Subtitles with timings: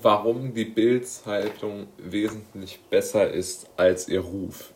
[0.00, 4.72] warum die Bild-Zeitung wesentlich besser ist als ihr Ruf.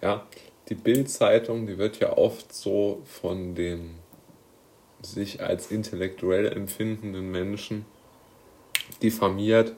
[0.00, 0.26] Ja,
[0.68, 3.96] die Bild-Zeitung, die wird ja oft so von den
[5.02, 7.86] sich als intellektuell empfindenden Menschen
[9.02, 9.74] diffamiert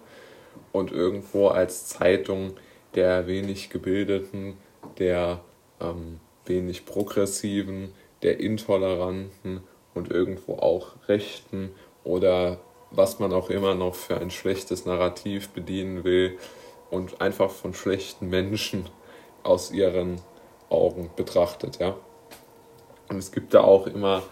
[0.72, 2.54] und irgendwo als Zeitung
[2.94, 4.54] der wenig gebildeten,
[4.98, 5.40] der
[5.80, 7.92] ähm, wenig progressiven,
[8.22, 9.60] der intoleranten
[9.94, 11.70] und irgendwo auch rechten
[12.04, 12.58] oder
[12.90, 16.38] was man auch immer noch für ein schlechtes Narrativ bedienen will
[16.90, 18.88] und einfach von schlechten Menschen
[19.42, 20.20] aus ihren
[20.68, 21.96] Augen betrachtet, ja.
[23.08, 24.22] Und es gibt da auch immer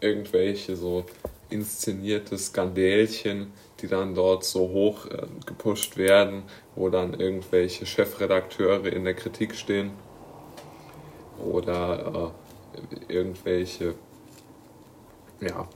[0.00, 1.04] irgendwelche so
[1.50, 6.42] inszenierte Skandälchen, die dann dort so hoch äh, gepusht werden,
[6.74, 9.92] wo dann irgendwelche Chefredakteure in der Kritik stehen
[11.38, 12.32] oder
[13.08, 13.94] äh, irgendwelche
[15.40, 15.68] ja,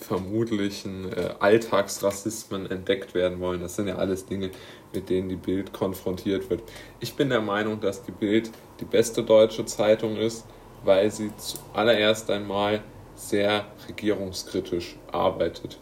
[0.00, 3.60] vermutlichen äh, Alltagsrassismen entdeckt werden wollen.
[3.60, 4.50] Das sind ja alles Dinge,
[4.92, 6.62] mit denen die Bild konfrontiert wird.
[7.00, 10.44] Ich bin der Meinung, dass die Bild die beste deutsche Zeitung ist,
[10.84, 12.82] weil sie zuallererst einmal
[13.14, 15.78] sehr regierungskritisch arbeitet.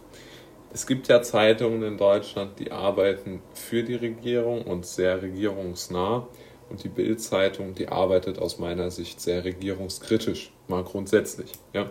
[0.73, 6.27] Es gibt ja Zeitungen in Deutschland, die arbeiten für die Regierung und sehr regierungsnah.
[6.71, 11.53] Und die Bild-Zeitung, die arbeitet aus meiner Sicht sehr regierungskritisch, mal grundsätzlich.
[11.75, 11.91] Ja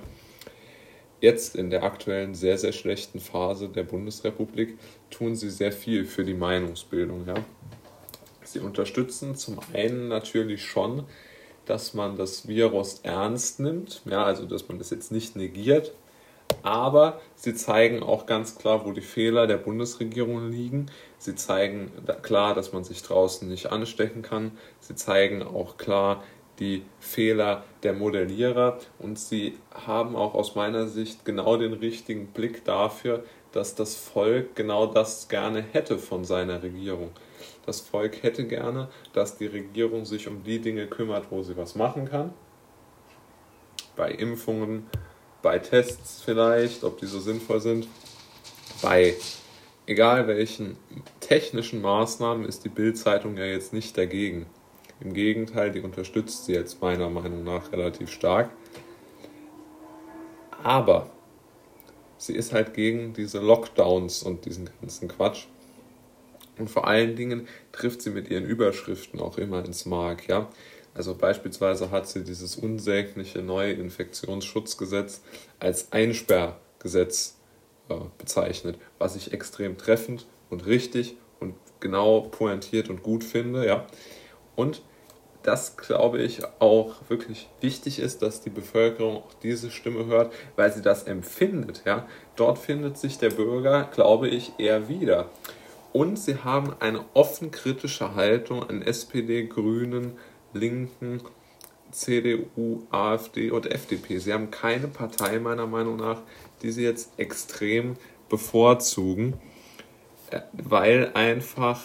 [1.24, 4.78] jetzt in der aktuellen sehr, sehr schlechten Phase der Bundesrepublik
[5.10, 7.26] tun sie sehr viel für die Meinungsbildung.
[7.26, 7.36] Ja?
[8.44, 11.06] Sie unterstützen zum einen natürlich schon,
[11.66, 15.94] dass man das Virus ernst nimmt, ja, also dass man das jetzt nicht negiert,
[16.62, 20.88] aber sie zeigen auch ganz klar, wo die Fehler der Bundesregierung liegen.
[21.18, 21.90] Sie zeigen
[22.22, 24.52] klar, dass man sich draußen nicht anstecken kann.
[24.82, 26.22] Sie zeigen auch klar,
[26.60, 32.64] die Fehler der Modellierer und sie haben auch aus meiner Sicht genau den richtigen Blick
[32.64, 37.12] dafür, dass das Volk genau das gerne hätte von seiner Regierung.
[37.66, 41.76] Das Volk hätte gerne, dass die Regierung sich um die Dinge kümmert, wo sie was
[41.76, 42.34] machen kann.
[43.96, 44.88] Bei Impfungen,
[45.42, 47.88] bei Tests vielleicht, ob die so sinnvoll sind.
[48.82, 49.16] Bei
[49.86, 50.78] egal welchen
[51.20, 54.46] technischen Maßnahmen ist die Bildzeitung ja jetzt nicht dagegen.
[55.04, 58.52] Im Gegenteil, die unterstützt sie jetzt meiner Meinung nach relativ stark.
[60.64, 61.10] Aber
[62.18, 65.48] sie ist halt gegen diese Lockdowns und diesen ganzen Quatsch.
[66.58, 70.50] Und vor allen Dingen trifft sie mit ihren Überschriften auch immer ins Mark, ja.
[70.94, 75.22] Also beispielsweise hat sie dieses unsägliche neue Infektionsschutzgesetz
[75.60, 77.38] als Einsperrgesetz
[77.90, 83.88] äh, bezeichnet, was ich extrem treffend und richtig und genau pointiert und gut finde, ja.
[84.56, 84.84] Und
[85.44, 90.72] das, glaube ich, auch wirklich wichtig ist, dass die Bevölkerung auch diese Stimme hört, weil
[90.74, 91.84] sie das empfindet.
[91.86, 92.08] Ja?
[92.36, 95.30] Dort findet sich der Bürger, glaube ich, eher wieder.
[95.92, 100.18] Und sie haben eine offen kritische Haltung an SPD, Grünen,
[100.54, 101.22] Linken,
[101.92, 104.18] CDU, AfD und FDP.
[104.18, 106.20] Sie haben keine Partei meiner Meinung nach,
[106.64, 107.96] die sie jetzt extrem
[108.30, 109.36] bevorzugen,
[110.32, 111.82] äh, weil einfach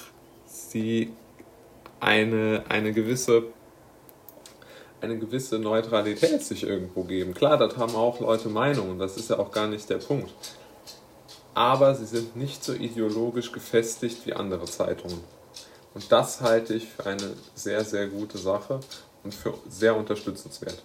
[0.47, 1.13] sie
[2.01, 3.45] eine, eine gewisse
[5.01, 7.33] eine gewisse Neutralität sich irgendwo geben.
[7.35, 10.33] Klar, das haben auch Leute Meinungen, das ist ja auch gar nicht der Punkt.
[11.55, 15.21] Aber sie sind nicht so ideologisch gefestigt wie andere Zeitungen.
[15.95, 18.81] Und das halte ich für eine sehr, sehr gute Sache
[19.25, 20.83] und für sehr unterstützenswert.